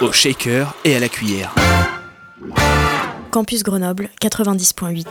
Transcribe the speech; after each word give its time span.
Au 0.00 0.12
shaker 0.12 0.74
et 0.84 0.94
à 0.94 1.00
la 1.00 1.08
cuillère. 1.08 1.54
Campus 3.30 3.62
Grenoble 3.62 4.10
90.8. 4.20 5.06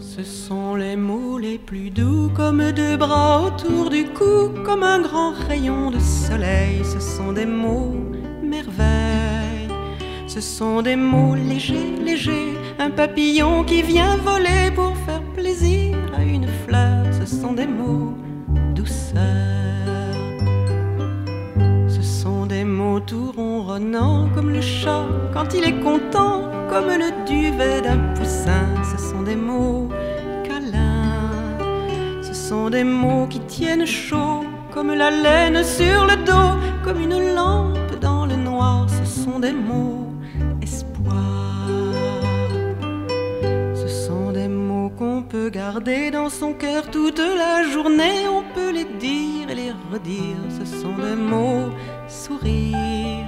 Ce 0.00 0.24
sont 0.24 0.74
les 0.74 0.96
mots 0.96 1.38
les 1.38 1.58
plus 1.58 1.90
doux, 1.90 2.30
comme 2.34 2.72
deux 2.72 2.96
bras 2.96 3.42
autour 3.42 3.90
du 3.90 4.06
cou, 4.06 4.50
comme 4.64 4.82
un 4.82 5.00
grand 5.00 5.32
rayon 5.32 5.90
de 5.92 6.00
soleil. 6.00 6.82
Ce 6.84 6.98
sont 6.98 7.32
des 7.32 7.46
mots. 7.46 8.07
Ce 10.40 10.58
sont 10.58 10.82
des 10.82 10.94
mots 10.94 11.34
légers, 11.34 11.96
légers, 12.00 12.56
un 12.78 12.90
papillon 12.90 13.64
qui 13.64 13.82
vient 13.82 14.16
voler 14.18 14.70
pour 14.72 14.96
faire 14.98 15.20
plaisir 15.34 15.96
à 16.16 16.22
une 16.22 16.46
fleur. 16.64 17.06
Ce 17.10 17.26
sont 17.26 17.54
des 17.54 17.66
mots 17.66 18.14
douceur. 18.72 19.16
Ce 21.88 22.00
sont 22.02 22.46
des 22.46 22.62
mots 22.62 23.00
tout 23.00 23.32
ronronnants 23.36 24.28
comme 24.32 24.50
le 24.50 24.60
chat 24.60 25.06
quand 25.34 25.54
il 25.54 25.64
est 25.64 25.80
content, 25.80 26.48
comme 26.70 26.86
le 26.86 27.10
duvet 27.26 27.80
d'un 27.80 27.98
poussin. 28.14 28.64
Ce 28.92 29.10
sont 29.10 29.22
des 29.22 29.34
mots 29.34 29.88
câlins. 30.44 31.58
Ce 32.22 32.32
sont 32.32 32.70
des 32.70 32.84
mots 32.84 33.26
qui 33.26 33.40
tiennent 33.40 33.86
chaud 33.86 34.44
comme 34.70 34.94
la 34.94 35.10
laine 35.10 35.64
sur 35.64 36.06
le 36.06 36.14
dos, 36.24 36.60
comme 36.84 37.00
une 37.00 37.34
lampe 37.34 37.98
dans 38.00 38.24
le 38.24 38.36
noir. 38.36 38.86
Ce 38.88 39.24
sont 39.24 39.40
des 39.40 39.52
mots 39.52 40.07
peut 45.28 45.50
garder 45.50 46.10
dans 46.10 46.30
son 46.30 46.54
cœur 46.54 46.90
toute 46.90 47.18
la 47.18 47.62
journée. 47.62 48.26
On 48.28 48.42
peut 48.54 48.70
les 48.72 48.84
dire 48.84 49.50
et 49.50 49.54
les 49.54 49.72
redire. 49.92 50.36
Ce 50.58 50.64
sont 50.64 50.96
des 50.96 51.16
mots 51.16 51.70
sourire. 52.08 53.26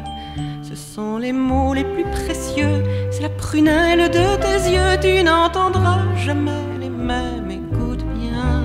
Ce 0.62 0.74
sont 0.74 1.18
les 1.18 1.32
mots 1.32 1.74
les 1.74 1.84
plus 1.84 2.04
précieux. 2.04 2.82
C'est 3.10 3.22
la 3.22 3.28
prunelle 3.28 4.10
de 4.10 4.26
tes 4.44 4.70
yeux. 4.70 4.98
Tu 5.02 5.22
n'entendras 5.22 6.00
jamais 6.16 6.64
les 6.80 6.90
mêmes. 6.90 7.50
Écoute 7.50 8.04
bien, 8.14 8.64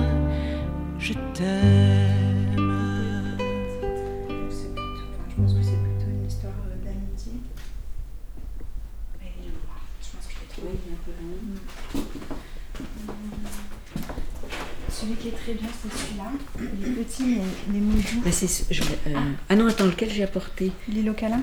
je 0.98 1.12
t'aime. 1.34 1.95
Les 17.20 17.80
mots 17.80 17.92
doux. 17.94 18.20
Bah, 18.24 18.30
je 18.70 18.82
euh, 18.82 19.14
Ah 19.48 19.56
non, 19.56 19.66
attends, 19.68 19.86
lequel 19.86 20.10
j'ai 20.10 20.22
apporté 20.24 20.72
L'île 20.88 21.10
au 21.10 21.14
câlin. 21.14 21.40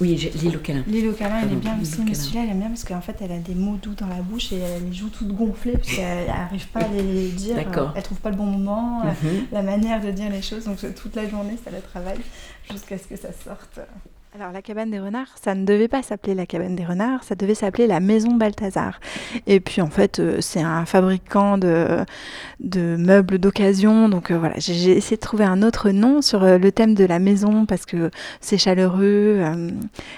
Oui, 0.00 0.16
l'île 0.42 0.56
au 0.56 0.60
câlin. 0.60 0.82
L'île 0.88 1.08
au 1.08 1.12
câlin, 1.12 1.40
elle 1.42 1.52
est 1.52 1.56
bien 1.56 1.78
aussi, 1.80 2.00
au 2.00 2.04
mais 2.04 2.14
celui-là, 2.14 2.42
elle 2.44 2.50
aime 2.50 2.58
bien 2.58 2.68
parce 2.68 2.84
qu'en 2.84 3.00
fait, 3.00 3.16
elle 3.20 3.32
a 3.32 3.38
des 3.38 3.54
mots 3.54 3.76
doux 3.76 3.94
dans 3.94 4.06
la 4.08 4.20
bouche 4.22 4.52
et 4.52 4.56
elle 4.56 4.72
a 4.72 4.78
les 4.78 4.92
joues 4.92 5.10
toutes 5.10 5.28
gonflées 5.32 5.72
parce 5.78 5.94
qu'elle 5.94 6.26
n'arrive 6.26 6.66
pas 6.68 6.80
à 6.80 6.88
les 6.88 7.28
dire. 7.28 7.56
D'accord. 7.56 7.88
euh, 7.90 7.92
Elle 7.96 8.02
trouve 8.02 8.18
pas 8.18 8.30
le 8.30 8.36
bon 8.36 8.46
moment, 8.46 9.02
euh, 9.04 9.10
Mhm. 9.22 9.46
la 9.52 9.62
manière 9.62 10.00
de 10.00 10.10
dire 10.10 10.30
les 10.30 10.42
choses. 10.42 10.64
Donc 10.64 10.78
toute 10.94 11.14
la 11.14 11.28
journée, 11.28 11.56
ça 11.64 11.70
la 11.70 11.80
travaille 11.80 12.18
jusqu'à 12.70 12.98
ce 12.98 13.04
que 13.06 13.16
ça 13.16 13.28
sorte. 13.44 13.78
Alors 14.34 14.50
la 14.50 14.62
cabane 14.62 14.90
des 14.90 14.98
renards, 14.98 15.28
ça 15.42 15.54
ne 15.54 15.66
devait 15.66 15.88
pas 15.88 16.02
s'appeler 16.02 16.34
la 16.34 16.46
cabane 16.46 16.74
des 16.74 16.86
renards, 16.86 17.22
ça 17.22 17.34
devait 17.34 17.54
s'appeler 17.54 17.86
la 17.86 18.00
maison 18.00 18.32
Balthazar. 18.32 18.98
Et 19.46 19.60
puis 19.60 19.82
en 19.82 19.90
fait, 19.90 20.20
euh, 20.20 20.38
c'est 20.40 20.62
un 20.62 20.86
fabricant 20.86 21.58
de, 21.58 22.06
meubles 22.96 23.38
d'occasion. 23.38 24.08
Donc 24.08 24.30
euh, 24.30 24.38
voilà, 24.38 24.54
j'ai 24.56 24.92
essayé 24.92 25.16
de 25.16 25.20
trouver 25.20 25.44
un 25.44 25.62
autre 25.62 25.90
nom 25.90 26.22
sur 26.22 26.44
euh, 26.44 26.56
le 26.56 26.72
thème 26.72 26.94
de 26.94 27.04
la 27.04 27.18
maison 27.18 27.66
parce 27.66 27.84
que 27.84 28.10
c'est 28.40 28.56
chaleureux, 28.56 29.42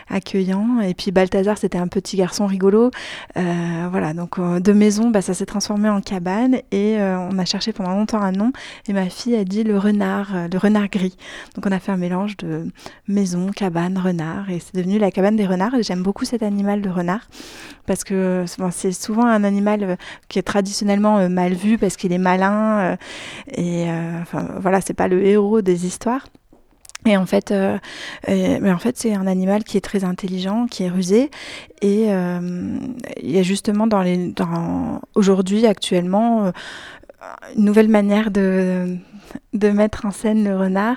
accueillant. 0.08 0.78
Et 0.80 0.94
puis 0.94 1.10
Balthazar, 1.10 1.58
c'était 1.58 1.78
un 1.78 1.88
petit 1.88 2.16
garçon 2.16 2.46
rigolo. 2.46 2.92
Voilà, 3.34 4.14
donc 4.14 4.38
de 4.38 4.72
maison, 4.72 5.10
bah, 5.10 5.22
ça 5.22 5.34
s'est 5.34 5.46
transformé 5.46 5.88
en 5.88 6.00
cabane 6.00 6.58
et 6.70 6.98
on 7.00 7.36
a 7.36 7.44
cherché 7.44 7.72
pendant 7.72 7.90
longtemps 7.90 8.22
un 8.22 8.30
nom. 8.30 8.52
Et 8.86 8.92
ma 8.92 9.08
fille 9.08 9.34
a 9.34 9.42
dit 9.42 9.64
le 9.64 9.76
renard, 9.76 10.48
le 10.52 10.58
renard 10.58 10.88
gris. 10.88 11.16
Donc 11.56 11.66
on 11.66 11.72
a 11.72 11.80
fait 11.80 11.90
un 11.90 11.96
mélange 11.96 12.36
de 12.36 12.68
maison, 13.08 13.50
cabane, 13.50 14.03
renard 14.04 14.50
et 14.50 14.60
c'est 14.60 14.74
devenu 14.74 14.98
la 14.98 15.10
cabane 15.10 15.36
des 15.36 15.46
renards. 15.46 15.72
J'aime 15.82 16.02
beaucoup 16.02 16.24
cet 16.24 16.42
animal 16.42 16.82
de 16.82 16.90
renard 16.90 17.28
parce 17.86 18.04
que 18.04 18.44
bon, 18.58 18.70
c'est 18.70 18.92
souvent 18.92 19.26
un 19.26 19.44
animal 19.44 19.82
euh, 19.82 19.96
qui 20.28 20.38
est 20.38 20.42
traditionnellement 20.42 21.18
euh, 21.18 21.28
mal 21.28 21.54
vu 21.54 21.78
parce 21.78 21.96
qu'il 21.96 22.12
est 22.12 22.18
malin 22.18 22.78
euh, 22.78 22.96
et 23.48 23.90
euh, 23.90 24.20
voilà, 24.60 24.80
c'est 24.80 24.94
pas 24.94 25.08
le 25.08 25.24
héros 25.24 25.62
des 25.62 25.86
histoires. 25.86 26.26
Et 27.06 27.16
en 27.18 27.26
fait, 27.26 27.50
euh, 27.50 27.78
mais 28.26 28.72
en 28.72 28.78
fait, 28.78 28.96
c'est 28.96 29.14
un 29.14 29.26
animal 29.26 29.62
qui 29.62 29.76
est 29.76 29.82
très 29.82 30.04
intelligent, 30.04 30.66
qui 30.66 30.84
est 30.84 30.88
rusé. 30.88 31.30
Et 31.82 32.06
euh, 32.08 32.78
il 33.22 33.30
y 33.30 33.38
a 33.38 33.42
justement 33.42 33.86
dans 33.86 34.00
les, 34.00 34.28
dans, 34.28 35.02
aujourd'hui, 35.14 35.66
actuellement, 35.66 36.46
euh, 36.46 36.52
une 37.56 37.64
nouvelle 37.64 37.88
manière 37.88 38.30
de, 38.30 38.96
de 39.52 39.68
mettre 39.70 40.04
en 40.06 40.10
scène 40.10 40.44
le 40.44 40.56
renard. 40.56 40.96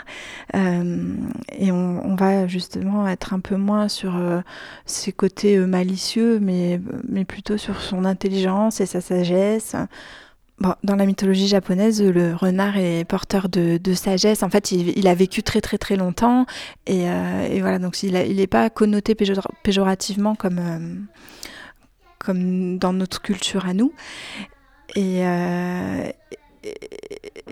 Euh, 0.55 1.15
et 1.57 1.71
on, 1.71 2.15
va 2.15 2.47
justement 2.47 3.07
être 3.07 3.33
un 3.33 3.39
peu 3.39 3.55
moins 3.55 3.87
sur 3.87 4.15
euh, 4.15 4.41
ses 4.85 5.11
côtés 5.11 5.57
euh, 5.57 5.67
malicieux, 5.67 6.39
mais, 6.39 6.81
mais 7.07 7.25
plutôt 7.25 7.57
sur 7.57 7.81
son 7.81 8.05
intelligence 8.05 8.81
et 8.81 8.85
sa 8.85 9.01
sagesse. 9.01 9.75
Bon, 10.59 10.73
dans 10.83 10.95
la 10.95 11.05
mythologie 11.05 11.47
japonaise, 11.47 12.01
le 12.01 12.33
renard 12.33 12.77
est 12.77 13.05
porteur 13.05 13.47
de, 13.47 13.79
sagesse. 13.93 14.41
En 14.41 14.49
fait, 14.49 14.71
il, 14.71 15.07
a 15.07 15.13
vécu 15.13 15.43
très 15.43 15.61
très 15.61 15.77
très 15.77 15.95
longtemps 15.95 16.47
et, 16.87 17.05
voilà. 17.59 17.77
Donc, 17.77 18.01
il 18.01 18.13
n'est 18.13 18.47
pas 18.47 18.71
connoté 18.71 19.13
péjor- 19.13 19.51
péjorativement 19.61 20.33
comme 20.33 21.05
comme 22.17 22.79
dans 22.79 22.91
notre 22.91 23.21
culture 23.21 23.67
à 23.67 23.75
nous. 23.75 23.93
Et 24.95 25.21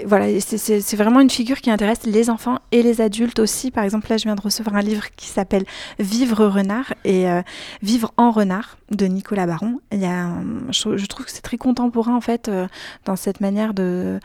voilà, 0.06 0.40
c'est- 0.40 0.96
vraiment 0.96 1.20
une 1.20 1.30
figure 1.30 1.62
qui 1.62 1.70
intéresse 1.70 2.06
les 2.06 2.30
enfants 2.30 2.60
et 2.72 2.84
les 2.84 3.02
adultes 3.02 3.40
aussi. 3.40 3.72
Par 3.72 3.84
exemple, 3.84 4.08
là, 4.10 4.18
je 4.18 4.24
viens 4.24 4.36
de 4.36 4.42
recevoir 4.42 4.76
un 4.76 4.82
livre 4.82 5.06
qui 5.16 5.28
s'appelle 5.28 5.64
Vivre 6.00 6.46
renard 6.46 6.94
et 7.04 7.30
euh, 7.30 7.42
Vivre 7.82 8.14
en 8.18 8.32
renard 8.32 8.78
de 8.92 9.06
Nicolas 9.06 9.48
Baron. 9.48 9.80
Je, 9.92 11.06
trouve 11.08 11.26
que 11.26 11.32
c'est 11.32 11.42
très 11.42 11.58
contemporain 11.58 12.16
en 12.16 12.22
fait 12.22 12.50
euh, 12.50 12.68
dans 13.06 13.16
cette 13.16 13.42
manière 13.42 13.74
de, 13.74 14.20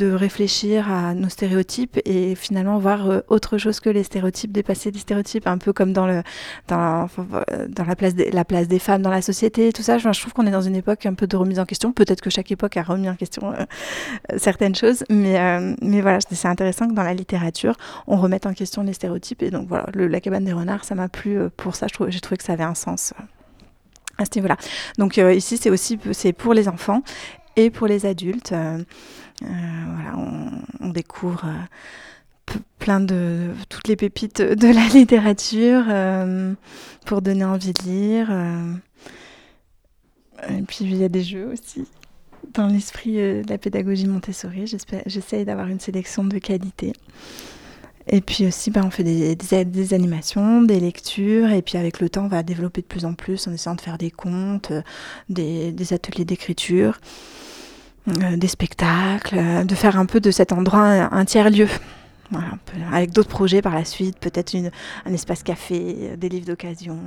réfléchir 0.00 0.90
à 0.90 1.14
nos 1.14 1.28
stéréotypes 1.28 2.00
et 2.04 2.34
finalement 2.34 2.78
voir 2.78 3.10
euh, 3.10 3.20
autre 3.28 3.58
chose 3.58 3.80
que 3.80 3.90
les 3.90 4.02
stéréotypes, 4.02 4.52
dépasser 4.52 4.90
les 4.90 4.98
stéréotypes, 4.98 5.46
un 5.46 5.58
peu 5.58 5.72
comme 5.72 5.92
dans 5.92 6.06
la 6.06 6.24
place 7.96 8.14
des, 8.68 8.78
femmes 8.78 9.02
dans 9.02 9.10
la 9.10 9.22
société, 9.22 9.72
tout 9.72 9.82
ça. 9.82 9.98
Je 9.98 10.08
trouve 10.20 10.32
qu'on 10.32 10.46
est 10.46 10.50
dans 10.50 10.62
une 10.62 10.76
époque 10.76 11.06
un 11.06 11.14
peu 11.14 11.26
de 11.26 11.36
remise 11.36 11.58
en 11.58 11.66
question. 11.66 11.92
Peut-être 11.92 12.20
que 12.20 12.30
chaque 12.30 12.50
époque 12.50 12.76
a 12.76 12.82
remis 12.82 13.08
en 13.08 13.16
question 13.16 13.52
certaines 14.36 14.74
choses, 14.74 15.04
mais 15.10 15.38
euh, 15.38 15.74
mais 15.82 16.00
voilà, 16.00 16.18
c'est 16.20 16.48
intéressant 16.48 16.88
que 16.88 16.94
dans 16.94 17.02
la 17.02 17.14
littérature, 17.14 17.76
on 18.06 18.16
remette 18.16 18.46
en 18.46 18.54
question 18.54 18.82
les 18.82 18.92
stéréotypes. 18.92 19.42
Et 19.42 19.50
donc 19.50 19.68
voilà, 19.68 19.86
la 19.94 20.20
cabane 20.20 20.44
des 20.44 20.52
renards, 20.52 20.84
ça 20.84 20.94
m'a 20.94 21.08
plu 21.08 21.38
euh, 21.38 21.48
pour 21.56 21.74
ça. 21.74 21.86
J'ai 22.08 22.20
trouvé 22.20 22.36
que 22.36 22.44
ça 22.44 22.52
avait 22.52 22.64
un 22.64 22.74
sens 22.74 23.12
euh, 23.18 23.22
à 24.18 24.24
ce 24.24 24.30
niveau-là. 24.36 24.56
Donc 24.98 25.16
ici, 25.16 25.56
c'est 25.56 25.70
aussi 25.70 25.96
pour 25.96 26.54
les 26.54 26.68
enfants 26.68 27.02
et 27.56 27.70
pour 27.70 27.86
les 27.86 28.06
adultes. 28.06 28.52
Voilà, 29.40 30.18
on, 30.80 30.88
découvre 30.90 31.46
plein 32.78 33.00
de 33.00 33.52
toutes 33.70 33.88
les 33.88 33.96
pépites 33.96 34.42
de 34.42 34.68
la 34.68 34.86
littérature 34.88 35.84
pour 37.06 37.22
donner 37.22 37.44
envie 37.44 37.72
de 37.72 37.82
lire. 37.82 38.30
Et 40.50 40.62
puis 40.62 40.78
il 40.82 40.96
y 40.96 41.04
a 41.04 41.08
des 41.08 41.22
jeux 41.22 41.50
aussi. 41.52 41.86
Dans 42.54 42.66
l'esprit 42.66 43.20
euh, 43.20 43.42
de 43.42 43.48
la 43.48 43.58
pédagogie 43.58 44.06
Montessori, 44.06 44.64
j'essaye 45.06 45.44
d'avoir 45.44 45.68
une 45.68 45.78
sélection 45.78 46.24
de 46.24 46.38
qualité. 46.38 46.92
Et 48.08 48.20
puis 48.20 48.46
aussi, 48.46 48.70
ben, 48.70 48.82
on 48.84 48.90
fait 48.90 49.04
des, 49.04 49.94
animations, 49.94 50.62
des 50.62 50.80
lectures, 50.80 51.50
et 51.50 51.62
puis 51.62 51.76
avec 51.76 52.00
le 52.00 52.08
temps, 52.08 52.24
on 52.24 52.28
va 52.28 52.42
développer 52.42 52.80
de 52.80 52.86
plus 52.86 53.04
en 53.04 53.14
plus 53.14 53.46
en 53.46 53.52
essayant 53.52 53.76
de 53.76 53.80
faire 53.80 53.98
des 53.98 54.10
contes, 54.10 54.72
des, 55.28 55.70
des 55.70 55.92
ateliers 55.92 56.24
d'écriture, 56.24 56.98
des 58.06 58.48
spectacles, 58.48 59.64
de 59.64 59.74
faire 59.74 59.96
un 59.96 60.06
peu 60.06 60.18
de 60.18 60.30
cet 60.32 60.52
endroit 60.52 60.82
un, 60.82 61.24
tiers-lieu. 61.24 61.68
Avec 62.90 63.12
d'autres 63.12 63.28
projets 63.28 63.62
par 63.62 63.74
la 63.74 63.84
suite, 63.84 64.18
peut-être 64.18 64.56
un 65.04 65.12
espace 65.12 65.42
café, 65.42 66.16
des 66.16 66.28
livres 66.28 66.46
d'occasion. 66.46 66.98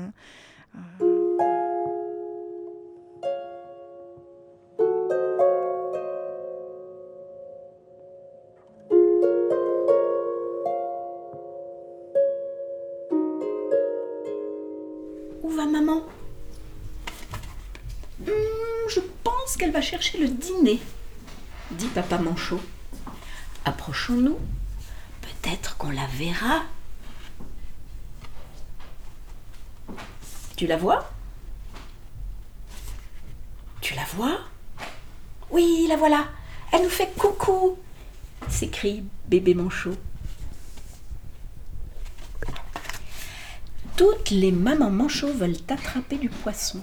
Va 19.74 19.81
chercher 19.81 20.20
le 20.20 20.28
dîner, 20.28 20.80
dit 21.72 21.88
papa 21.88 22.20
Manchot. 22.20 22.62
Approchons-nous. 23.66 24.38
Peut-être 25.22 25.78
qu'on 25.78 25.90
la 25.90 26.06
verra. 26.18 26.62
Tu 30.56 30.68
la 30.68 30.78
vois? 30.78 31.10
Tu 33.81 33.96
la 33.96 34.06
vois? 34.14 34.42
Oui, 35.50 35.88
la 35.90 35.98
voilà. 35.98 36.28
Elle 36.72 36.84
nous 36.84 36.90
fait 36.90 37.12
coucou 37.18 37.78
s'écrie 38.50 39.04
bébé 39.28 39.56
Manchot. 39.56 39.98
Toutes 43.98 44.30
les 44.30 44.52
mamans 44.52 44.92
manchots 44.92 45.34
veulent 45.34 45.58
attraper 45.68 46.18
du 46.18 46.30
poisson. 46.30 46.81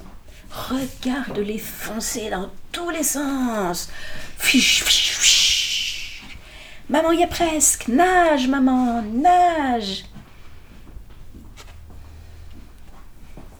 Regarde-les 0.51 1.59
foncer 1.59 2.31
dans 2.31 2.51
tous 2.73 2.91
les 2.91 3.03
sens. 3.03 3.91
Fiche, 4.39 4.83
fiche, 4.85 5.17
fiche. 5.17 6.23
Maman 6.89 7.13
y 7.13 7.23
est 7.23 7.27
presque. 7.27 7.89
Nage, 7.89 8.49
maman, 8.49 9.03
nage. 9.03 10.05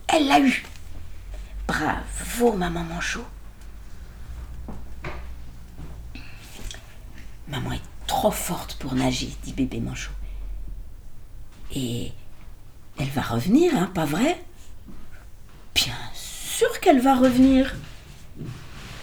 Elle 0.07 0.27
l'a 0.27 0.39
eu. 0.39 0.63
Bravo, 1.67 2.53
maman 2.53 2.83
manchot. 2.83 3.25
Maman 7.47 7.73
est 7.73 7.81
trop 8.07 8.31
forte 8.31 8.75
pour 8.75 8.93
nager, 8.93 9.29
dit 9.43 9.53
bébé 9.53 9.79
manchot. 9.79 10.11
Et 11.73 12.11
elle 12.99 13.09
va 13.09 13.21
revenir, 13.21 13.75
hein, 13.75 13.89
pas 13.93 14.05
vrai? 14.05 14.43
Bien 15.73 15.95
sûr 16.13 16.79
qu'elle 16.81 16.99
va 16.99 17.15
revenir, 17.15 17.73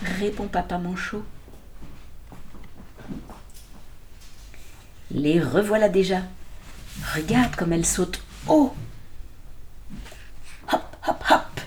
répond 0.02 0.48
papa 0.48 0.78
Manchot. 0.78 1.24
Les 5.10 5.40
revoilà 5.40 5.88
déjà. 5.88 6.22
Regarde 7.14 7.56
comme 7.56 7.72
elle 7.72 7.86
saute 7.86 8.22
haut. 8.46 8.74
Hop, 10.72 10.96
hop, 11.06 11.24
hop. 11.30 11.60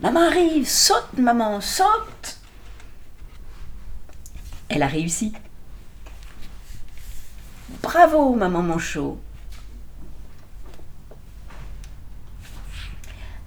Maman 0.00 0.20
arrive. 0.20 0.68
Saute, 0.68 1.18
maman, 1.18 1.60
saute. 1.60 2.38
Elle 4.68 4.82
a 4.82 4.86
réussi. 4.86 5.32
Bravo, 7.82 8.34
maman 8.34 8.62
Manchot. 8.62 9.20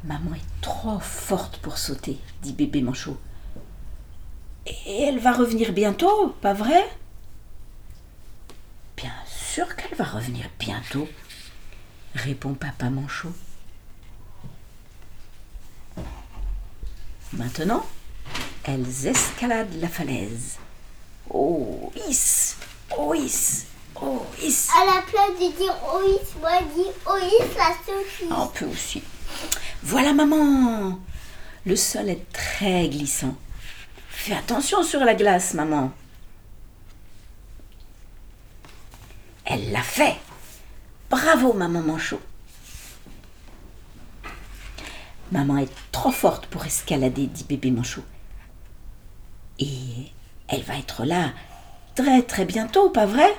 Maman 0.03 0.33
est 0.33 0.61
trop 0.61 0.99
forte 0.99 1.57
pour 1.57 1.77
sauter, 1.77 2.17
dit 2.41 2.53
bébé 2.53 2.81
Manchot. 2.81 3.19
Et 4.85 5.03
elle 5.03 5.19
va 5.19 5.33
revenir 5.33 5.73
bientôt, 5.73 6.35
pas 6.41 6.53
vrai? 6.53 6.87
Bien 8.95 9.13
sûr 9.25 9.75
qu'elle 9.75 9.97
va 9.97 10.03
revenir 10.03 10.45
bientôt, 10.59 11.07
répond 12.13 12.53
papa 12.53 12.89
Manchot. 12.89 13.33
Maintenant, 17.33 17.85
elles 18.63 19.07
escaladent 19.07 19.79
la 19.79 19.87
falaise. 19.87 20.57
Oh, 21.31 21.91
is, 22.09 22.55
oh, 22.97 23.13
is, 23.13 23.65
oh, 24.01 24.25
is. 24.43 24.67
À 24.75 24.85
la 24.85 25.01
place 25.01 25.39
de 25.39 25.55
dire 25.57 25.75
oh, 25.93 26.01
is, 26.03 26.39
moi 26.39 26.59
je 26.59 26.81
dis 26.81 26.89
oh, 27.07 27.17
is, 27.17 27.53
ça 27.55 27.73
suffit. 27.85 28.31
On 28.31 28.47
peut 28.47 28.65
aussi. 28.65 29.03
Voilà 29.83 30.13
maman 30.13 30.99
Le 31.65 31.75
sol 31.75 32.09
est 32.09 32.31
très 32.33 32.89
glissant. 32.89 33.35
Fais 34.19 34.35
attention 34.35 34.83
sur 34.83 34.99
la 34.99 35.15
glace, 35.15 35.53
maman. 35.53 35.93
Elle 39.45 39.71
l'a 39.71 39.81
fait. 39.81 40.17
Bravo, 41.09 41.53
maman 41.53 41.79
Manchot. 41.79 42.19
Maman 45.31 45.59
est 45.59 45.71
trop 45.93 46.11
forte 46.11 46.47
pour 46.47 46.65
escalader, 46.65 47.27
dit 47.27 47.45
bébé 47.45 47.71
Manchot. 47.71 48.03
Et 49.57 50.11
elle 50.49 50.63
va 50.63 50.77
être 50.77 51.05
là 51.05 51.31
très 51.95 52.21
très 52.21 52.43
bientôt, 52.43 52.89
pas 52.89 53.05
vrai? 53.05 53.33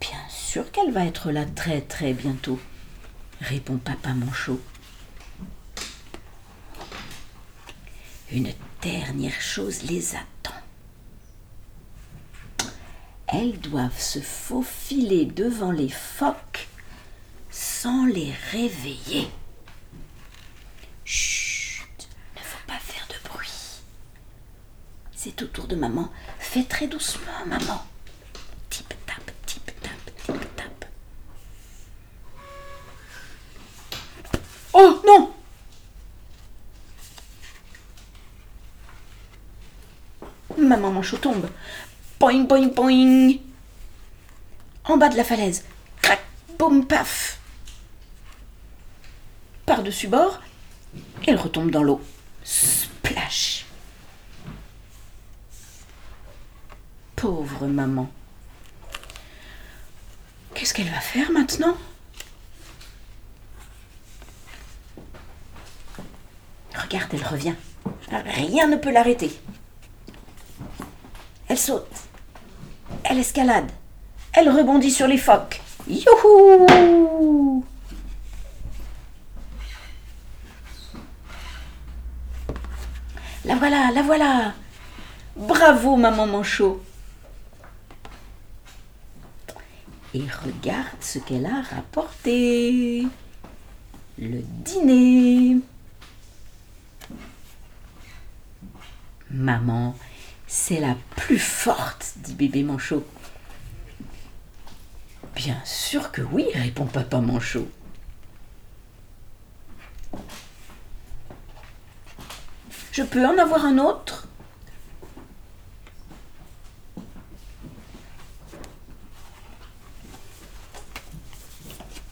Bien 0.00 0.26
sûr 0.30 0.72
qu'elle 0.72 0.90
va 0.90 1.04
être 1.04 1.30
là 1.30 1.44
très 1.44 1.82
très 1.82 2.14
bientôt 2.14 2.58
répond 3.42 3.76
papa 3.76 4.14
Manchot. 4.14 4.58
Une 8.32 8.52
dernière 8.80 9.40
chose 9.40 9.82
les 9.82 10.14
attend. 10.14 10.54
Elles 13.26 13.58
doivent 13.60 14.00
se 14.00 14.20
faufiler 14.20 15.24
devant 15.24 15.72
les 15.72 15.88
phoques 15.88 16.68
sans 17.50 18.06
les 18.06 18.32
réveiller. 18.52 19.28
Chut, 21.04 22.08
ne 22.36 22.40
faut 22.40 22.66
pas 22.66 22.78
faire 22.78 23.06
de 23.08 23.28
bruit. 23.28 23.80
C'est 25.12 25.42
au 25.42 25.46
tour 25.46 25.66
de 25.66 25.74
maman. 25.76 26.08
Fais 26.38 26.64
très 26.64 26.86
doucement, 26.86 27.46
maman. 27.46 27.84
Oh 34.72 35.02
non 35.04 35.32
Maman 40.70 40.92
manchot 40.92 41.18
tombe. 41.18 41.50
Poing, 42.20 42.46
poing, 42.46 42.68
poing. 42.68 43.40
En 44.84 44.96
bas 44.96 45.08
de 45.08 45.16
la 45.16 45.24
falaise. 45.24 45.64
Crac, 46.00 46.20
boum, 46.56 46.86
paf. 46.86 47.40
Par-dessus 49.66 50.06
bord, 50.06 50.40
elle 51.26 51.36
retombe 51.36 51.72
dans 51.72 51.82
l'eau. 51.82 52.00
Splash. 52.44 53.66
Pauvre 57.16 57.66
maman. 57.66 58.08
Qu'est-ce 60.54 60.72
qu'elle 60.72 60.88
va 60.88 61.00
faire 61.00 61.32
maintenant? 61.32 61.76
Regarde, 66.76 67.10
elle 67.12 67.26
revient. 67.26 67.56
Rien 68.12 68.68
ne 68.68 68.76
peut 68.76 68.92
l'arrêter. 68.92 69.32
Elle 71.60 71.66
saute. 71.66 72.08
Elle 73.04 73.18
escalade. 73.18 73.70
Elle 74.32 74.48
rebondit 74.48 74.90
sur 74.90 75.06
les 75.06 75.18
phoques. 75.18 75.60
Youhou 75.86 77.62
La 83.44 83.56
voilà, 83.56 83.90
la 83.92 84.02
voilà. 84.02 84.54
Bravo, 85.36 85.96
maman 85.96 86.26
Manchot. 86.26 86.82
Et 90.14 90.22
regarde 90.22 91.02
ce 91.02 91.18
qu'elle 91.18 91.44
a 91.44 91.60
rapporté. 91.74 93.06
Le 94.18 94.40
dîner. 94.64 95.58
Maman, 99.30 99.94
c'est 100.52 100.80
la 100.80 100.96
plus 101.16 101.38
forte, 101.38 102.14
dit 102.16 102.34
bébé 102.34 102.64
Manchot. 102.64 103.06
Bien 105.34 105.60
sûr 105.64 106.10
que 106.10 106.22
oui, 106.22 106.46
répond 106.54 106.86
papa 106.86 107.20
Manchot. 107.20 107.70
Je 112.90 113.02
peux 113.04 113.24
en 113.24 113.38
avoir 113.38 113.64
un 113.64 113.78
autre? 113.78 114.26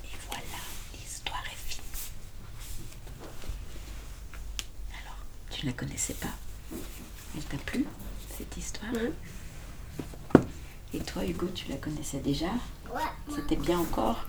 Et 0.04 0.16
voilà, 0.28 0.42
l'histoire 0.94 1.42
est 1.46 1.56
finie. 1.56 1.82
Alors, 5.02 5.18
tu 5.50 5.66
ne 5.66 5.70
la 5.70 5.76
connaissais 5.76 6.14
pas? 6.14 6.28
Elle 7.36 7.44
t'a 7.44 7.56
plu? 7.58 7.84
Cette 8.38 8.56
histoire 8.56 8.92
Et 10.94 11.00
toi, 11.00 11.24
Hugo, 11.24 11.48
tu 11.54 11.68
la 11.68 11.76
connaissais 11.76 12.20
déjà 12.20 12.46
Ouais. 12.94 13.02
C'était 13.34 13.56
bien 13.56 13.78
encore 13.80 14.26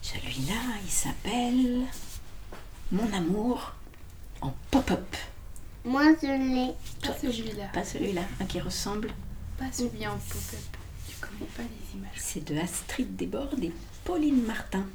Celui-là, 0.00 0.54
il 0.82 0.90
s'appelle 0.90 1.86
Mon 2.90 3.12
amour 3.12 3.74
en 4.40 4.54
pop-up. 4.70 5.16
Moi, 5.84 6.14
je 6.22 6.26
l'ai. 6.26 6.72
Pas 7.02 7.14
celui-là. 7.18 7.66
Pas 7.72 7.84
celui-là, 7.84 8.22
un 8.40 8.44
qui 8.46 8.60
ressemble. 8.60 9.10
Pas 9.58 9.70
celui 9.72 10.06
en 10.06 10.16
pop-up. 10.16 10.76
Tu 11.08 11.16
connais 11.20 11.50
pas 11.56 11.62
les 11.62 11.98
images. 11.98 12.16
C'est 12.16 12.44
de 12.44 12.56
Astrid 12.58 13.14
Desbordes 13.16 13.62
et 13.62 13.72
Pauline 14.04 14.42
Martin. 14.44 14.86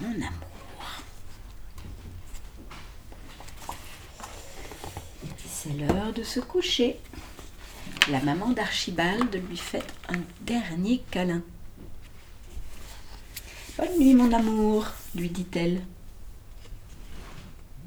Mon 0.00 0.14
amour. 0.14 1.02
C'est 5.46 5.72
l'heure 5.72 6.12
de 6.12 6.22
se 6.22 6.40
coucher. 6.40 6.98
La 8.10 8.20
maman 8.20 8.50
d'Archibald 8.50 9.34
lui 9.48 9.56
fait 9.56 9.84
un 10.08 10.20
dernier 10.42 11.02
câlin. 11.10 11.42
Bonne 13.76 13.98
nuit, 13.98 14.14
mon 14.14 14.32
amour, 14.32 14.86
lui 15.14 15.28
dit-elle. 15.28 15.82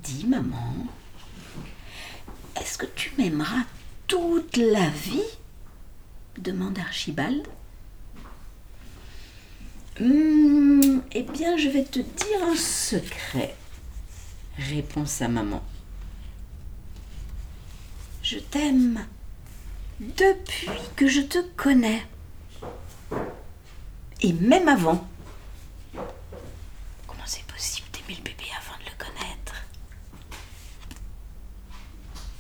Dis, 0.04 0.26
maman, 0.26 0.88
est-ce 2.60 2.78
que 2.78 2.86
tu 2.86 3.14
m'aimeras 3.18 3.64
toute 4.08 4.58
la 4.58 4.90
vie? 4.90 5.24
demande 6.38 6.80
Archibald. 6.80 7.48
Hum, 10.02 11.04
eh 11.12 11.22
bien, 11.22 11.58
je 11.58 11.70
vais 11.70 11.84
te 11.84 12.00
dire 12.00 12.44
un 12.44 12.56
secret, 12.56 13.56
répond 14.58 15.06
sa 15.06 15.28
maman. 15.28 15.62
Je 18.24 18.40
t'aime 18.40 19.06
depuis 20.00 20.70
que 20.96 21.08
je 21.08 21.22
te 21.22 21.38
connais. 21.56 22.04
Et 24.22 24.34
même 24.34 24.68
avant. 24.68 25.08
Comment 27.08 27.24
c'est 27.26 27.46
possible 27.46 27.88
d'aimer 27.94 28.18
le 28.18 28.24
bébé 28.24 28.46
avant 28.60 28.78
de 28.80 28.86
le 28.86 28.98
connaître 28.98 29.66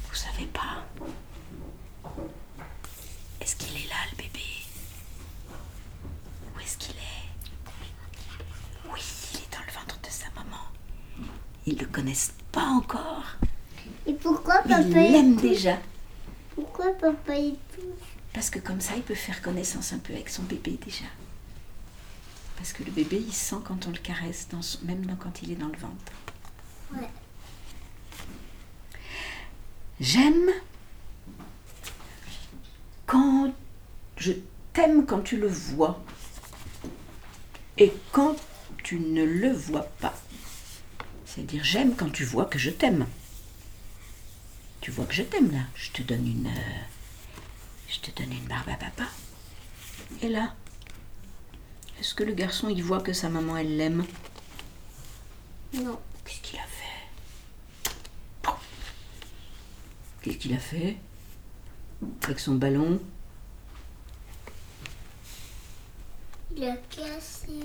Vous 0.09 0.15
savez 0.15 0.45
pas 0.47 0.83
Est-ce 3.39 3.55
qu'il 3.55 3.75
est 3.75 3.89
là, 3.89 3.95
le 4.11 4.17
bébé 4.17 4.39
Où 6.55 6.59
est-ce 6.59 6.77
qu'il 6.77 6.95
est 6.95 8.91
Oui, 8.93 9.01
il 9.33 9.39
est 9.39 9.51
dans 9.51 9.65
le 9.65 9.71
ventre 9.73 9.99
de 10.01 10.09
sa 10.09 10.27
maman. 10.35 10.57
Ils 11.71 11.77
le 11.79 11.85
connaissent 11.85 12.33
pas 12.51 12.65
encore. 12.65 13.23
Et 14.05 14.13
pourquoi 14.13 14.57
papa 14.63 14.81
il 14.81 15.35
touche 15.35 15.41
déjà. 15.41 15.77
Pourquoi 16.55 16.91
papa 16.99 17.35
il 17.37 17.55
touche 17.73 18.09
Parce 18.33 18.49
que 18.49 18.59
comme 18.59 18.81
ça, 18.81 18.93
il 18.97 19.03
peut 19.03 19.15
faire 19.15 19.41
connaissance 19.41 19.93
un 19.93 19.99
peu 19.99 20.11
avec 20.11 20.27
son 20.29 20.43
bébé 20.43 20.77
déjà. 20.83 21.05
Parce 22.57 22.73
que 22.73 22.83
le 22.83 22.91
bébé, 22.91 23.23
il 23.25 23.33
sent 23.33 23.55
quand 23.63 23.87
on 23.87 23.91
le 23.91 23.97
caresse, 23.97 24.47
dans 24.51 24.61
son- 24.61 24.83
même 24.83 25.15
quand 25.17 25.41
il 25.43 25.53
est 25.53 25.55
dans 25.55 25.69
le 25.69 25.77
ventre. 25.77 26.11
Ouais. 26.93 27.09
J'aime 30.01 30.49
quand 33.05 33.53
je 34.17 34.33
t'aime 34.73 35.05
quand 35.05 35.21
tu 35.21 35.37
le 35.37 35.47
vois 35.47 36.03
et 37.77 37.93
quand 38.11 38.35
tu 38.83 38.99
ne 38.99 39.23
le 39.23 39.51
vois 39.53 39.83
pas. 40.01 40.13
C'est-à-dire 41.33 41.63
j'aime 41.63 41.95
quand 41.95 42.09
tu 42.09 42.25
vois 42.25 42.43
que 42.45 42.59
je 42.59 42.69
t'aime. 42.69 43.07
Tu 44.81 44.91
vois 44.91 45.05
que 45.05 45.13
je 45.13 45.23
t'aime 45.23 45.49
là. 45.51 45.63
Je 45.75 45.91
te 45.91 46.01
donne 46.01 46.27
une 46.27 46.47
euh, 46.47 46.81
je 47.87 47.99
te 47.99 48.11
donne 48.21 48.33
une 48.33 48.47
barbe 48.47 48.67
à 48.67 48.75
papa. 48.75 49.05
Et 50.21 50.27
là 50.27 50.53
Est-ce 51.99 52.13
que 52.13 52.25
le 52.25 52.33
garçon 52.33 52.67
il 52.67 52.83
voit 52.83 52.99
que 52.99 53.13
sa 53.13 53.29
maman 53.29 53.55
elle 53.55 53.77
l'aime? 53.77 54.05
Non. 55.73 55.97
Qu'est-ce 56.25 56.41
qu'il 56.41 56.59
a 56.59 56.63
fait? 56.63 58.53
Qu'est-ce 60.21 60.37
qu'il 60.37 60.53
a 60.53 60.59
fait? 60.59 60.97
Avec 62.23 62.39
son 62.39 62.55
ballon? 62.55 62.99
Il 66.57 66.65
a 66.65 66.75
cassé. 66.75 67.59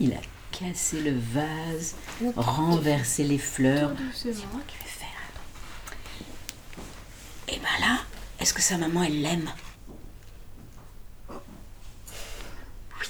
Il 0.00 0.12
a 0.14 0.20
cassé 0.58 1.00
le 1.00 1.18
vase, 1.18 1.96
renversé 2.36 3.24
les 3.24 3.38
fleurs. 3.38 3.92
C'est 4.12 4.30
doucement. 4.30 4.52
moi 4.52 4.62
qui 4.66 4.76
vais 4.78 4.84
faire. 4.84 5.08
Et 7.48 7.58
ben 7.58 7.86
là, 7.86 7.98
est-ce 8.40 8.54
que 8.54 8.62
sa 8.62 8.78
maman, 8.78 9.02
elle 9.02 9.20
l'aime? 9.22 9.50
Oui. 11.30 13.06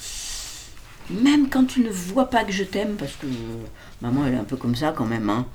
Même 1.09 1.49
quand 1.49 1.65
tu 1.65 1.81
ne 1.81 1.89
vois 1.89 2.29
pas 2.29 2.43
que 2.43 2.51
je 2.51 2.63
t'aime, 2.63 2.95
parce 2.97 3.13
que 3.13 3.27
euh, 3.27 3.65
maman, 4.01 4.25
elle 4.25 4.33
est 4.33 4.39
un 4.39 4.43
peu 4.43 4.57
comme 4.57 4.75
ça 4.75 4.91
quand 4.91 5.05
même, 5.05 5.29
hein. 5.29 5.45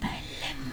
Ben, 0.00 0.08
elle 0.10 0.48
l'aime. 0.48 0.72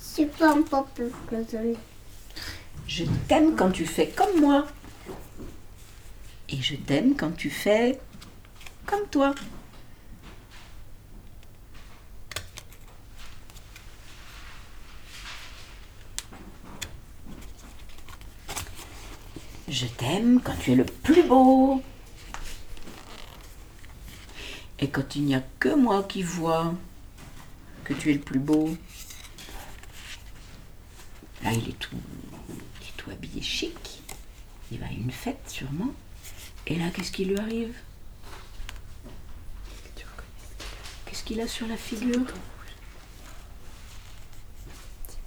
C'est 0.00 0.26
pas 0.26 0.52
un 0.52 0.62
papa 0.62 1.02
que 1.26 1.36
je 2.94 3.04
t'aime 3.26 3.56
quand 3.56 3.72
tu 3.72 3.86
fais 3.86 4.06
comme 4.06 4.40
moi. 4.40 4.68
Et 6.48 6.62
je 6.62 6.76
t'aime 6.76 7.16
quand 7.16 7.32
tu 7.32 7.50
fais 7.50 7.98
comme 8.86 9.08
toi. 9.10 9.34
Je 19.68 19.86
t'aime 19.86 20.40
quand 20.40 20.54
tu 20.60 20.70
es 20.70 20.74
le 20.76 20.84
plus 20.84 21.24
beau. 21.24 21.82
Et 24.78 24.88
quand 24.88 25.16
il 25.16 25.24
n'y 25.24 25.34
a 25.34 25.42
que 25.58 25.74
moi 25.74 26.04
qui 26.04 26.22
vois 26.22 26.72
que 27.82 27.92
tu 27.92 28.10
es 28.10 28.14
le 28.14 28.20
plus 28.20 28.38
beau. 28.38 28.76
Là, 31.42 31.52
il 31.52 31.68
est 31.68 31.78
tout, 31.78 31.96
il 32.80 32.88
est 32.88 32.96
tout 32.96 33.10
habillé 33.10 33.33
chic. 33.44 34.02
Il 34.72 34.78
va 34.78 34.86
à 34.86 34.90
une 34.90 35.10
fête, 35.10 35.42
sûrement. 35.48 35.92
Et 36.66 36.76
là, 36.76 36.86
qu'est-ce 36.94 37.12
qui 37.12 37.24
lui 37.26 37.38
arrive? 37.38 37.74
Qu'est-ce 41.06 41.22
qu'il 41.24 41.40
a 41.40 41.46
sur 41.46 41.66
la 41.68 41.76
figure? 41.76 42.24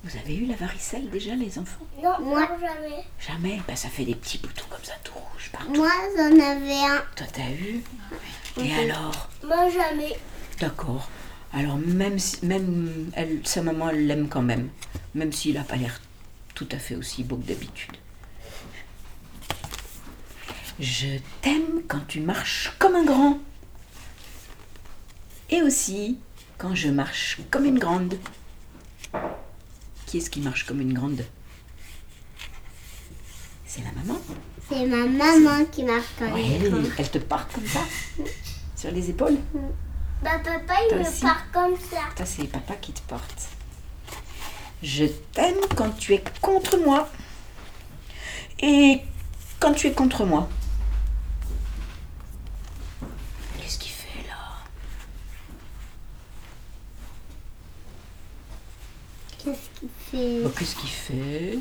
Vous 0.03 0.17
avez 0.17 0.35
eu 0.35 0.45
la 0.45 0.55
varicelle 0.55 1.09
déjà, 1.09 1.35
les 1.35 1.57
enfants? 1.59 1.85
Non, 2.01 2.19
moi 2.21 2.47
jamais. 2.59 3.03
Jamais 3.19 3.61
Ben, 3.67 3.75
Ça 3.75 3.89
fait 3.89 4.05
des 4.05 4.15
petits 4.15 4.37
boutons 4.37 4.65
comme 4.69 4.83
ça, 4.83 4.93
tout 5.03 5.13
rouge 5.13 5.49
partout. 5.51 5.73
Moi 5.75 5.89
j'en 6.15 6.39
avais 6.39 6.73
un. 6.73 7.03
Toi, 7.15 7.27
t'as 7.31 7.49
eu? 7.51 7.83
Et 8.61 8.73
alors? 8.73 9.29
Moi 9.43 9.69
jamais. 9.69 10.15
D'accord. 10.59 11.09
Alors 11.53 11.77
même 11.77 12.19
si, 12.19 12.45
même 12.45 13.11
elle, 13.13 13.41
sa 13.45 13.61
maman, 13.61 13.89
elle 13.89 14.07
l'aime 14.07 14.29
quand 14.29 14.41
même, 14.41 14.69
même 15.15 15.31
s'il 15.31 15.55
n'a 15.55 15.63
pas 15.63 15.75
l'air 15.75 15.99
tout 16.53 16.67
à 16.71 16.77
fait 16.79 16.95
aussi 16.95 17.23
beau 17.23 17.37
que 17.37 17.47
d'habitude. 17.47 17.95
Je 20.79 21.17
t'aime 21.41 21.81
quand 21.87 22.05
tu 22.07 22.19
marches 22.19 22.73
comme 22.77 22.95
un 22.95 23.05
grand. 23.05 23.39
Et 25.49 25.61
aussi 25.61 26.19
quand 26.57 26.75
je 26.75 26.89
marche 26.89 27.39
comme 27.49 27.65
une 27.65 27.79
grande. 27.79 28.17
Qui 30.05 30.19
est-ce 30.19 30.29
qui 30.29 30.39
marche 30.39 30.65
comme 30.65 30.81
une 30.81 30.93
grande? 30.93 31.25
C'est 33.65 33.83
la 33.83 33.91
maman. 33.91 34.19
C'est 34.69 34.85
ma 34.85 35.05
maman 35.05 35.65
qui 35.65 35.83
marche 35.83 36.07
comme 36.17 36.37
une 36.37 36.69
grande. 36.69 36.91
elle 36.97 37.11
te 37.11 37.17
porte 37.17 37.51
comme 37.53 37.67
ça, 37.67 37.81
sur 38.75 38.91
les 38.91 39.09
épaules? 39.09 39.37
Bah 40.21 40.39
papa 40.43 40.73
il 40.89 40.97
me 40.97 41.21
part 41.21 41.51
comme 41.51 41.77
ça. 41.77 42.01
Toi, 42.15 42.25
c'est 42.25 42.47
papa 42.47 42.75
qui 42.75 42.91
te 42.91 43.01
porte. 43.01 43.49
Je 44.81 45.05
t'aime 45.33 45.59
quand 45.75 45.91
tu 45.91 46.13
es 46.13 46.23
contre 46.41 46.77
moi. 46.77 47.09
Et 48.59 49.01
quand 49.59 49.73
tu 49.73 49.87
es 49.87 49.91
contre 49.91 50.25
moi. 50.25 50.49
Qu'est-ce 53.59 53.77
qu'il 53.77 53.91
fait 53.91 54.27
là 54.27 54.63
Qu'est-ce 60.11 60.15
qu'il 60.15 60.29
fait 60.29 60.41
Oh, 60.45 60.49
Qu'est-ce 60.57 60.75
qu'il 60.75 60.89
fait? 60.89 61.59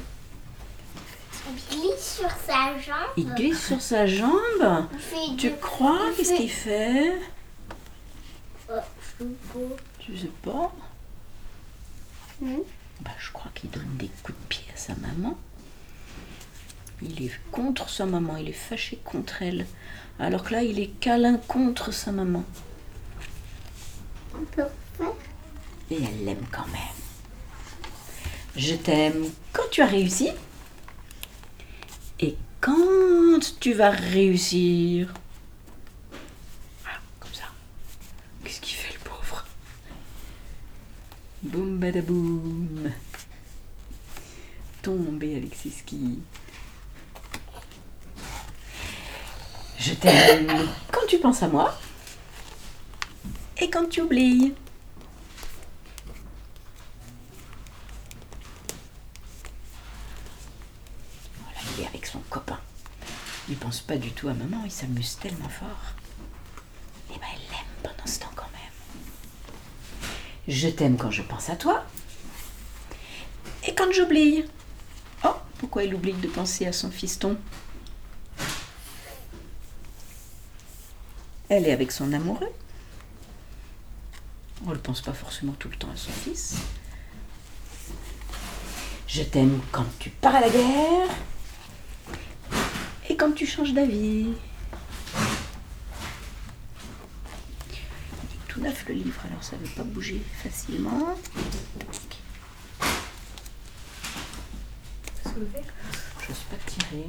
Il 1.48 1.64
glisse 1.70 2.16
sur 2.18 2.30
sa 2.30 2.78
jambe. 2.78 2.96
Il 3.16 3.34
glisse 3.34 3.66
sur 3.66 3.80
sa 3.80 4.06
jambe? 4.06 4.86
Il 4.92 4.98
fait 4.98 5.36
Tu 5.38 5.50
du- 5.50 5.56
crois? 5.56 6.00
il 6.10 6.16
Qu'est-ce 6.16 6.30
fait- 6.30 6.36
qu'il 6.36 6.50
fait? 6.50 7.18
Oh, 8.70 8.72
Hugo. 9.20 9.76
Tu 10.00 10.18
sais 10.18 10.30
pas? 10.42 10.72
Bah, 13.00 13.10
Je 13.18 13.30
crois 13.32 13.50
qu'il 13.54 13.70
donne 13.70 13.96
des 13.96 14.08
coups 14.22 14.36
de 14.38 14.44
pied 14.48 14.64
à 14.74 14.76
sa 14.76 14.94
maman. 14.96 15.36
Il 17.02 17.22
est 17.24 17.30
contre 17.52 17.88
sa 17.90 18.06
maman, 18.06 18.36
il 18.38 18.48
est 18.48 18.52
fâché 18.52 18.98
contre 19.04 19.42
elle. 19.42 19.66
Alors 20.18 20.42
que 20.44 20.52
là, 20.52 20.62
il 20.62 20.78
est 20.80 20.88
câlin 20.98 21.36
contre 21.46 21.92
sa 21.92 22.10
maman. 22.10 22.42
Et 25.90 26.02
elle 26.02 26.24
l'aime 26.24 26.46
quand 26.50 26.66
même. 26.68 26.95
Je 28.56 28.74
t'aime 28.74 29.30
quand 29.52 29.68
tu 29.70 29.82
as 29.82 29.86
réussi. 29.86 30.30
Et 32.20 32.36
quand 32.60 33.38
tu 33.60 33.74
vas 33.74 33.90
réussir. 33.90 35.12
Voilà, 36.82 36.98
comme 37.20 37.34
ça. 37.34 37.44
Qu'est-ce 38.42 38.60
qu'il 38.60 38.76
fait 38.76 38.94
le 38.94 39.00
pauvre? 39.00 39.44
Boum 41.42 41.78
badaboum. 41.78 42.90
Tombé 44.82 45.48
ses 45.54 45.70
skis. 45.70 46.20
Je 49.78 49.92
t'aime 49.94 50.68
quand 50.90 51.06
tu 51.06 51.18
penses 51.18 51.42
à 51.42 51.48
moi 51.48 51.78
et 53.58 53.68
quand 53.70 53.88
tu 53.88 54.00
oublies. 54.00 54.54
Voilà, 61.40 61.60
il 61.76 61.82
est 61.84 61.86
avec 61.86 62.05
copain. 62.30 62.58
Il 63.48 63.56
pense 63.56 63.80
pas 63.80 63.96
du 63.96 64.10
tout 64.10 64.28
à 64.28 64.34
maman, 64.34 64.62
il 64.64 64.70
s'amuse 64.70 65.18
tellement 65.20 65.48
fort. 65.48 65.94
Et 67.10 67.18
ben 67.18 67.26
elle 67.32 67.50
l'aime 67.50 67.74
pendant 67.82 68.06
ce 68.06 68.20
temps 68.20 68.32
quand 68.34 68.50
même. 68.52 70.10
Je 70.48 70.68
t'aime 70.68 70.96
quand 70.96 71.10
je 71.10 71.22
pense 71.22 71.48
à 71.50 71.56
toi 71.56 71.84
et 73.66 73.74
quand 73.74 73.92
j'oublie. 73.92 74.44
Oh, 75.24 75.34
pourquoi 75.58 75.84
il 75.84 75.94
oublie 75.94 76.12
de 76.12 76.28
penser 76.28 76.66
à 76.66 76.72
son 76.72 76.90
fiston? 76.90 77.36
Elle 81.48 81.66
est 81.66 81.72
avec 81.72 81.92
son 81.92 82.12
amoureux. 82.12 82.52
On 84.66 84.70
ne 84.70 84.76
pense 84.76 85.00
pas 85.00 85.12
forcément 85.12 85.52
tout 85.52 85.68
le 85.68 85.76
temps 85.76 85.90
à 85.92 85.96
son 85.96 86.10
fils. 86.10 86.56
Je 89.06 89.22
t'aime 89.22 89.60
quand 89.70 89.86
tu 89.98 90.10
pars 90.10 90.34
à 90.34 90.40
la 90.40 90.50
guerre 90.50 91.08
et 93.16 93.18
quand 93.18 93.32
tu 93.32 93.46
changes 93.46 93.72
d'avis. 93.72 94.26
Il 94.26 94.34
est 98.34 98.48
tout 98.48 98.60
neuf 98.60 98.84
le 98.88 98.94
livre, 98.94 99.22
alors 99.26 99.42
ça 99.42 99.56
ne 99.56 99.62
veut 99.64 99.74
pas 99.74 99.84
bouger 99.84 100.20
facilement. 100.42 101.16
Soulever 105.22 105.62
J'ose 106.26 106.44
pas 106.50 106.56
tirer. 106.66 107.06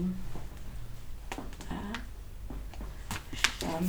Ah. 1.70 1.74
Je 3.34 3.38
sais 3.38 3.52
pas. 3.60 3.80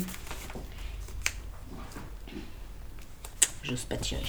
J'ose 3.62 3.84
pas 3.84 3.96
tirer. 3.96 4.22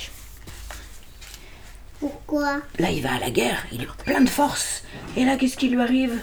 Pourquoi? 2.00 2.62
Là, 2.78 2.92
il 2.92 3.02
va 3.02 3.16
à 3.16 3.20
la 3.20 3.32
guerre, 3.32 3.66
il 3.72 3.82
est 3.82 4.04
plein 4.04 4.22
de 4.22 4.30
force. 4.30 4.84
Et 5.18 5.26
là, 5.26 5.38
qu'est-ce 5.38 5.58
qui 5.58 5.70
lui 5.70 5.82
arrive? 5.82 6.22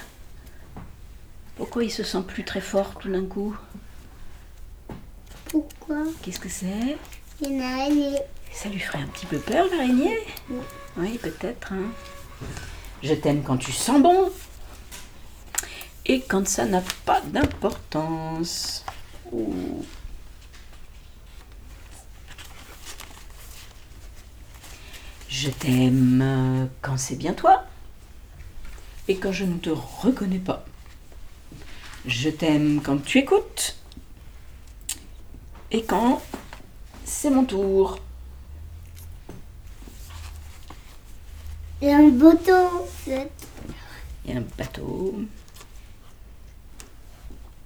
Pourquoi 1.77 1.89
il 1.89 1.93
se 1.93 2.05
sent 2.05 2.23
plus 2.27 2.43
très 2.43 2.63
fort 2.63 2.95
tout 2.99 3.13
d'un 3.13 3.27
coup 3.27 3.55
Pourquoi 5.51 6.05
Qu'est-ce 6.23 6.41
que 6.41 6.49
c'est 6.49 6.97
une 7.47 7.61
araignée. 7.61 8.17
Ça 8.51 8.71
lui 8.71 8.79
ferait 8.79 9.03
un 9.03 9.07
petit 9.09 9.27
peu 9.27 9.37
peur, 9.39 9.67
l'araignée 9.71 10.19
Oui. 10.49 10.63
Oui, 10.97 11.19
peut-être. 11.19 11.75
hein. 11.75 11.91
Je 13.03 13.13
t'aime 13.13 13.43
quand 13.43 13.59
tu 13.59 13.73
sens 13.73 14.01
bon. 14.01 14.33
Et 16.07 16.23
quand 16.23 16.49
ça 16.49 16.65
n'a 16.65 16.83
pas 17.05 17.21
d'importance. 17.21 18.83
Ouh. 19.33 19.85
Je 25.29 25.51
t'aime 25.51 26.71
quand 26.81 26.97
c'est 26.97 27.17
bien 27.17 27.35
toi. 27.35 27.67
Et 29.09 29.19
quand 29.19 29.33
je 29.33 29.45
ne 29.45 29.59
te 29.59 29.69
reconnais 29.69 30.39
pas. 30.39 30.65
Je 32.07 32.31
t'aime 32.31 32.81
quand 32.83 32.99
tu 33.05 33.19
écoutes. 33.19 33.77
Et 35.73 35.83
quand 35.85 36.23
c'est 37.05 37.31
mon 37.31 37.45
tour. 37.45 37.99
Il 41.83 41.89
y 41.89 41.91
a 41.91 41.99
un 41.99 42.09
bateau. 42.09 42.87
Il 43.07 44.33
y 44.33 44.33
a 44.33 44.39
un 44.39 44.45
bateau. 44.57 45.21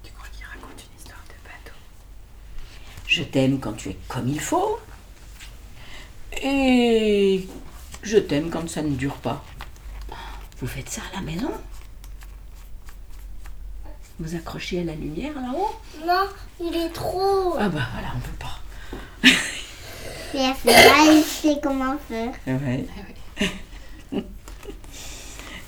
Tu 0.02 0.10
crois 0.12 0.28
qu'il 0.32 0.44
raconte 0.44 0.84
une 0.90 0.98
histoire 0.98 1.22
de 1.28 1.34
bateau? 1.44 1.76
Je 3.06 3.22
t'aime 3.22 3.60
quand 3.60 3.74
tu 3.74 3.90
es 3.90 3.98
comme 4.08 4.28
il 4.28 4.40
faut. 4.40 4.80
Et 6.42 7.46
je 8.02 8.16
t'aime 8.16 8.50
quand 8.50 8.68
ça 8.68 8.82
ne 8.82 8.96
dure 8.96 9.16
pas. 9.16 9.44
Vous 10.58 10.66
faites 10.66 10.88
ça 10.88 11.02
à 11.12 11.16
la 11.16 11.20
maison? 11.20 11.52
Vous 14.20 14.34
accrochez 14.34 14.80
à 14.80 14.84
la 14.84 14.94
lumière 14.94 15.32
là-haut 15.34 15.74
Non, 16.06 16.28
il 16.60 16.76
est 16.76 16.90
trop. 16.90 17.56
Ah 17.58 17.70
bah 17.70 17.88
voilà, 17.92 18.08
on 18.14 18.20
peut 18.20 18.36
pas. 18.38 18.58
Mais 20.34 20.42
elle 20.42 20.54
fait 20.54 20.88
pas, 20.88 21.10
il 21.10 21.22
sait 21.22 21.58
comment 21.62 21.96
faire. 22.06 22.34
Ouais. 22.46 22.86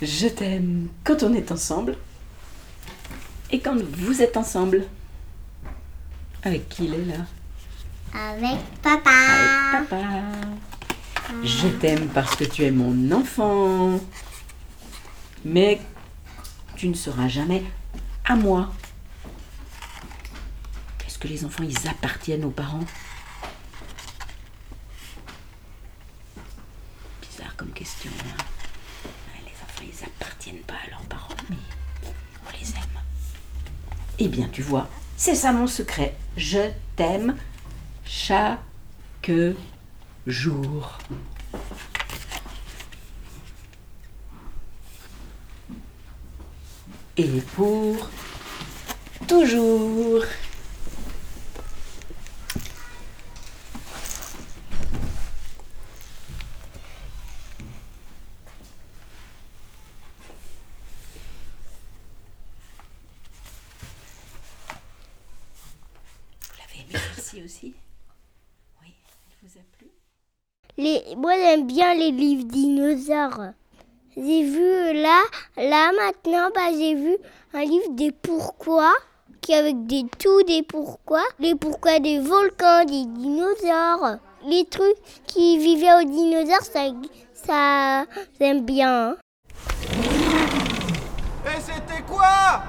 Je 0.03 0.29
t'aime 0.29 0.89
quand 1.03 1.23
on 1.23 1.33
est 1.33 1.51
ensemble. 1.51 1.97
Et 3.51 3.59
quand 3.59 3.75
vous 3.75 4.21
êtes 4.21 4.37
ensemble. 4.37 4.85
Avec 6.43 6.69
qui 6.69 6.85
il 6.85 6.95
est 6.95 7.05
là 7.07 7.25
Avec 8.13 8.59
papa. 8.83 9.11
Avec 9.77 9.89
papa. 9.89 10.03
Je 11.43 11.69
t'aime 11.69 12.09
parce 12.09 12.37
que 12.37 12.45
tu 12.45 12.65
es 12.65 12.71
mon 12.71 13.13
enfant. 13.13 13.99
Mais 15.43 15.81
tu 16.77 16.89
ne 16.89 16.95
seras 16.95 17.29
jamais 17.29 17.63
à 18.25 18.37
moi. 18.37 18.73
Est-ce 21.07 21.19
que 21.19 21.29
les 21.29 21.45
enfants, 21.45 21.65
ils 21.65 21.89
appartiennent 21.89 22.45
aux 22.45 22.51
parents? 22.51 22.85
Bizarre 27.21 27.55
comme 27.57 27.71
question. 27.73 28.11
hein. 28.21 28.45
Les 29.45 29.53
enfants, 29.53 29.83
ils 29.83 30.05
appartiennent 30.05 30.63
pas 30.67 30.75
à 30.87 30.91
leurs 30.91 31.03
parents, 31.03 31.35
mais 31.51 31.57
on 32.47 32.59
les 32.59 32.71
aime. 32.71 33.01
Eh 34.19 34.29
bien, 34.29 34.49
tu 34.53 34.63
vois, 34.63 34.89
c'est 35.17 35.35
ça 35.35 35.53
mon 35.53 35.67
secret. 35.67 36.17
Je 36.37 36.71
t'aime 36.97 37.37
chaque 38.05 38.61
jour. 40.27 40.99
Et 47.19 47.43
pour 47.55 48.09
toujours. 49.29 50.25
Vous 66.41 66.57
l'avez 66.59 66.81
aimé 66.81 66.95
celle-ci 67.15 67.43
aussi? 67.45 67.75
Oui, 68.81 68.89
elle 69.27 69.37
vous 69.43 69.59
a 69.59 69.63
plu? 69.77 69.89
Les... 70.79 71.15
Moi, 71.17 71.35
j'aime 71.37 71.67
bien 71.67 71.95
les 71.95 72.11
livres 72.11 72.45
dinosaures. 72.45 73.53
J'ai 74.17 74.45
vu 74.45 74.93
là, 75.01 75.23
là 75.57 75.91
maintenant, 75.97 76.51
bah, 76.55 76.71
j'ai 76.77 76.95
vu 76.95 77.17
un 77.55 77.65
livre 77.65 77.87
des 77.93 78.13
pourquoi, 78.13 78.93
qui 79.41 79.55
avec 79.55 79.87
des 79.87 80.05
tout 80.19 80.43
des 80.43 80.63
pourquoi, 80.63 81.23
les 81.39 81.55
pourquoi 81.55 81.99
des 81.99 82.19
volcans, 82.19 82.85
des 82.85 83.07
dinosaures, 83.07 84.19
les 84.45 84.67
trucs 84.67 84.97
qui 85.27 85.57
vivaient 85.59 85.95
aux 85.95 86.05
dinosaures, 86.05 86.63
ça, 86.63 86.81
ça, 87.33 88.05
j'aime 88.39 88.61
bien. 88.67 89.13
hein. 89.13 89.17
Et 91.47 91.61
c'était 91.61 92.03
quoi? 92.07 92.63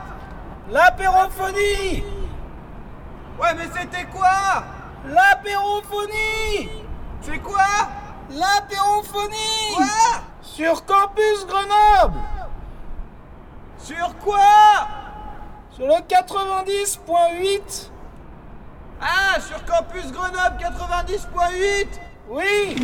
L'apérophonie 0.72 2.04
Ouais, 3.40 3.54
mais 3.58 3.66
c'était 3.78 4.06
quoi? 4.06 4.64
L'apérophonie 5.08 6.70
C'est 7.22 7.40
quoi? 7.40 7.66
L'apérophonie 8.30 9.74
Quoi? 9.76 9.86
Sur 10.56 10.86
Campus 10.86 11.48
Grenoble. 11.48 12.20
Sur 13.80 14.16
quoi? 14.20 14.38
Sur 15.72 15.88
le 15.88 15.96
90.8 15.96 17.90
Ah, 19.02 19.40
sur 19.42 19.66
Campus 19.66 20.12
Grenoble 20.12 20.58
90.8 20.60 21.88
Oui 22.30 22.76